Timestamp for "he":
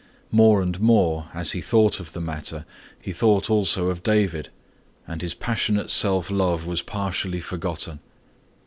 1.51-1.61, 2.99-3.11